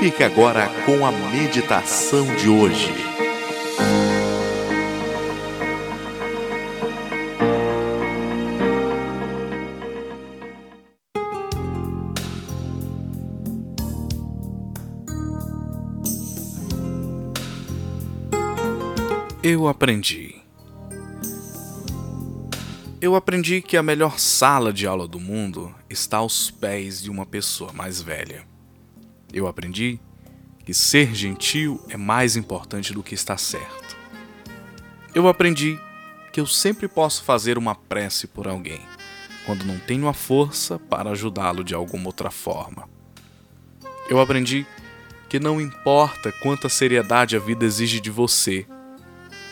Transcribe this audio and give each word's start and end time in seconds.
Fique 0.00 0.24
agora 0.24 0.66
com 0.86 1.04
a 1.04 1.12
meditação 1.12 2.24
de 2.36 2.48
hoje. 2.48 2.90
Eu 19.42 19.68
aprendi. 19.68 20.34
Eu 23.02 23.14
aprendi 23.14 23.60
que 23.60 23.76
a 23.76 23.82
melhor 23.82 24.18
sala 24.18 24.72
de 24.72 24.86
aula 24.86 25.06
do 25.06 25.20
mundo 25.20 25.74
está 25.90 26.16
aos 26.16 26.50
pés 26.50 27.02
de 27.02 27.10
uma 27.10 27.26
pessoa 27.26 27.70
mais 27.74 28.00
velha. 28.00 28.48
Eu 29.32 29.46
aprendi 29.46 30.00
que 30.64 30.74
ser 30.74 31.14
gentil 31.14 31.84
é 31.88 31.96
mais 31.96 32.36
importante 32.36 32.92
do 32.92 33.02
que 33.02 33.14
estar 33.14 33.38
certo. 33.38 33.96
Eu 35.14 35.28
aprendi 35.28 35.78
que 36.32 36.40
eu 36.40 36.46
sempre 36.46 36.86
posso 36.88 37.24
fazer 37.24 37.58
uma 37.58 37.74
prece 37.74 38.26
por 38.26 38.46
alguém, 38.46 38.80
quando 39.46 39.64
não 39.64 39.78
tenho 39.78 40.08
a 40.08 40.12
força 40.12 40.78
para 40.78 41.10
ajudá-lo 41.10 41.64
de 41.64 41.74
alguma 41.74 42.06
outra 42.06 42.30
forma. 42.30 42.88
Eu 44.08 44.20
aprendi 44.20 44.66
que 45.28 45.38
não 45.38 45.60
importa 45.60 46.32
quanta 46.32 46.68
seriedade 46.68 47.36
a 47.36 47.38
vida 47.38 47.64
exige 47.64 48.00
de 48.00 48.10
você, 48.10 48.66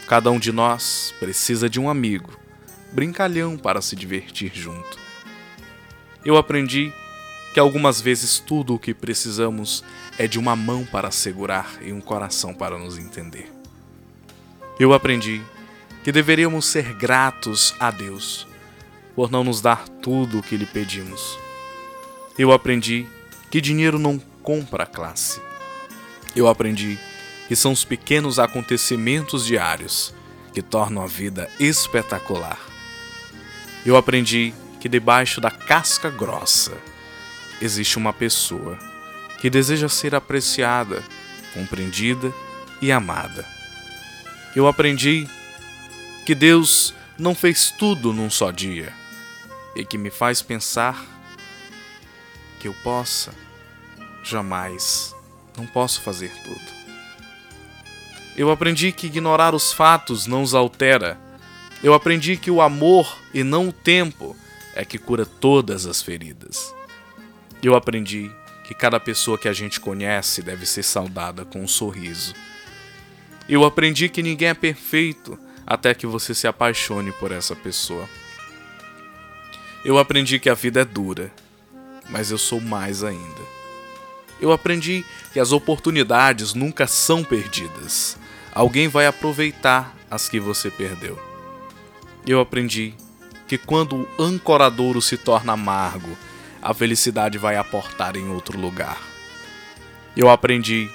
cada 0.08 0.30
um 0.30 0.38
de 0.38 0.52
nós 0.52 1.14
precisa 1.18 1.68
de 1.68 1.78
um 1.78 1.88
amigo 1.88 2.38
brincalhão 2.92 3.56
para 3.56 3.80
se 3.80 3.94
divertir 3.94 4.50
junto. 4.54 4.98
Eu 6.24 6.36
aprendi 6.36 6.90
que 6.90 7.07
algumas 7.58 8.00
vezes 8.00 8.38
tudo 8.38 8.74
o 8.74 8.78
que 8.78 8.94
precisamos 8.94 9.84
é 10.18 10.26
de 10.26 10.38
uma 10.38 10.54
mão 10.54 10.84
para 10.84 11.10
segurar 11.10 11.78
e 11.82 11.92
um 11.92 12.00
coração 12.00 12.54
para 12.54 12.78
nos 12.78 12.98
entender. 12.98 13.52
Eu 14.78 14.92
aprendi 14.92 15.42
que 16.04 16.12
deveríamos 16.12 16.66
ser 16.66 16.94
gratos 16.94 17.74
a 17.80 17.90
Deus 17.90 18.46
por 19.14 19.30
não 19.30 19.42
nos 19.42 19.60
dar 19.60 19.88
tudo 19.88 20.38
o 20.38 20.42
que 20.42 20.56
lhe 20.56 20.66
pedimos. 20.66 21.38
Eu 22.38 22.52
aprendi 22.52 23.06
que 23.50 23.60
dinheiro 23.60 23.98
não 23.98 24.18
compra 24.42 24.86
classe. 24.86 25.40
Eu 26.36 26.46
aprendi 26.46 26.98
que 27.48 27.56
são 27.56 27.72
os 27.72 27.84
pequenos 27.84 28.38
acontecimentos 28.38 29.44
diários 29.44 30.14
que 30.52 30.62
tornam 30.62 31.02
a 31.02 31.06
vida 31.06 31.50
espetacular 31.58 32.68
eu 33.88 33.96
aprendi 33.96 34.52
que 34.80 34.88
debaixo 34.88 35.40
da 35.40 35.50
casca 35.50 36.10
grossa 36.10 36.76
existe 37.60 37.96
uma 37.96 38.12
pessoa 38.12 38.78
que 39.40 39.48
deseja 39.48 39.88
ser 39.88 40.14
apreciada, 40.14 41.02
compreendida 41.54 42.32
e 42.80 42.90
amada. 42.90 43.46
Eu 44.54 44.66
aprendi 44.66 45.28
que 46.26 46.34
Deus 46.34 46.94
não 47.18 47.34
fez 47.34 47.70
tudo 47.70 48.12
num 48.12 48.30
só 48.30 48.50
dia 48.50 48.92
e 49.76 49.84
que 49.84 49.98
me 49.98 50.10
faz 50.10 50.42
pensar 50.42 51.04
que 52.60 52.68
eu 52.68 52.74
possa, 52.82 53.32
jamais, 54.24 55.14
não 55.56 55.66
posso 55.66 56.00
fazer 56.00 56.32
tudo. 56.44 56.78
Eu 58.36 58.50
aprendi 58.50 58.92
que 58.92 59.06
ignorar 59.06 59.54
os 59.54 59.72
fatos 59.72 60.26
não 60.26 60.42
os 60.42 60.54
altera 60.54 61.18
eu 61.82 61.94
aprendi 61.94 62.36
que 62.36 62.50
o 62.50 62.60
amor 62.60 63.16
e 63.32 63.44
não 63.44 63.68
o 63.68 63.72
tempo 63.72 64.36
é 64.74 64.84
que 64.84 64.98
cura 64.98 65.24
todas 65.24 65.86
as 65.86 66.02
feridas. 66.02 66.74
Eu 67.62 67.74
aprendi 67.74 68.30
que 68.64 68.74
cada 68.74 69.00
pessoa 69.00 69.38
que 69.38 69.48
a 69.48 69.52
gente 69.52 69.80
conhece 69.80 70.42
deve 70.42 70.66
ser 70.66 70.82
saudada 70.82 71.44
com 71.44 71.62
um 71.62 71.68
sorriso. 71.68 72.34
Eu 73.48 73.64
aprendi 73.64 74.08
que 74.08 74.22
ninguém 74.22 74.48
é 74.48 74.54
perfeito 74.54 75.38
até 75.66 75.94
que 75.94 76.06
você 76.06 76.34
se 76.34 76.46
apaixone 76.46 77.12
por 77.12 77.32
essa 77.32 77.56
pessoa. 77.56 78.08
Eu 79.84 79.98
aprendi 79.98 80.38
que 80.38 80.50
a 80.50 80.54
vida 80.54 80.80
é 80.80 80.84
dura, 80.84 81.32
mas 82.10 82.30
eu 82.30 82.38
sou 82.38 82.60
mais 82.60 83.02
ainda. 83.02 83.40
Eu 84.40 84.52
aprendi 84.52 85.04
que 85.32 85.40
as 85.40 85.52
oportunidades 85.52 86.54
nunca 86.54 86.86
são 86.86 87.24
perdidas. 87.24 88.16
Alguém 88.52 88.88
vai 88.88 89.06
aproveitar 89.06 89.96
as 90.10 90.28
que 90.28 90.38
você 90.38 90.70
perdeu 90.70 91.28
eu 92.32 92.40
aprendi 92.40 92.94
que 93.46 93.56
quando 93.56 94.06
o 94.18 94.22
ancoradouro 94.22 95.00
se 95.00 95.16
torna 95.16 95.54
amargo, 95.54 96.16
a 96.60 96.74
felicidade 96.74 97.38
vai 97.38 97.56
aportar 97.56 98.16
em 98.16 98.28
outro 98.28 98.58
lugar. 98.58 99.00
Eu 100.16 100.28
aprendi 100.28 100.90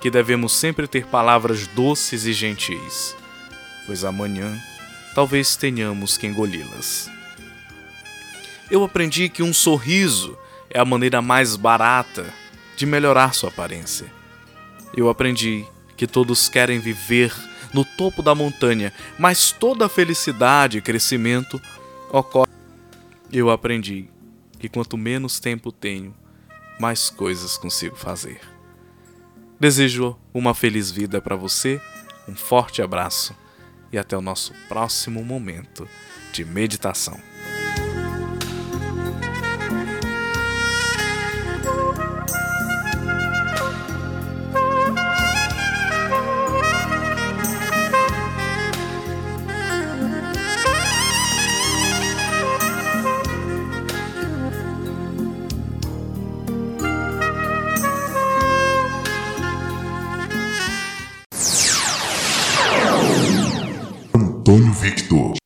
que 0.00 0.10
devemos 0.10 0.52
sempre 0.52 0.86
ter 0.86 1.06
palavras 1.06 1.66
doces 1.68 2.26
e 2.26 2.32
gentis, 2.32 3.16
pois 3.86 4.04
amanhã 4.04 4.56
talvez 5.14 5.56
tenhamos 5.56 6.18
que 6.18 6.26
engoli-las. 6.26 7.10
Eu 8.70 8.84
aprendi 8.84 9.28
que 9.28 9.42
um 9.42 9.54
sorriso 9.54 10.36
é 10.68 10.78
a 10.78 10.84
maneira 10.84 11.22
mais 11.22 11.56
barata 11.56 12.26
de 12.76 12.84
melhorar 12.84 13.32
sua 13.32 13.48
aparência. 13.48 14.06
Eu 14.94 15.08
aprendi 15.08 15.64
que 15.96 16.06
todos 16.06 16.48
querem 16.48 16.78
viver 16.78 17.32
no 17.72 17.84
topo 17.84 18.22
da 18.22 18.34
montanha, 18.34 18.92
mas 19.18 19.52
toda 19.52 19.88
felicidade 19.88 20.78
e 20.78 20.82
crescimento 20.82 21.60
ocorre. 22.10 22.50
Eu 23.32 23.50
aprendi 23.50 24.08
que 24.58 24.68
quanto 24.68 24.96
menos 24.96 25.40
tempo 25.40 25.70
tenho, 25.70 26.14
mais 26.78 27.10
coisas 27.10 27.56
consigo 27.56 27.96
fazer. 27.96 28.40
Desejo 29.58 30.18
uma 30.34 30.54
feliz 30.54 30.90
vida 30.90 31.20
para 31.20 31.36
você, 31.36 31.80
um 32.28 32.34
forte 32.34 32.82
abraço 32.82 33.34
e 33.92 33.98
até 33.98 34.16
o 34.16 34.20
nosso 34.20 34.52
próximo 34.68 35.24
momento 35.24 35.88
de 36.32 36.44
meditação. 36.44 37.18
Antônio 64.48 64.72
Victor. 64.72 65.45